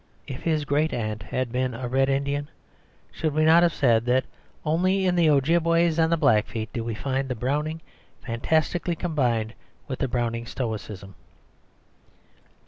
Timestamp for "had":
1.21-1.51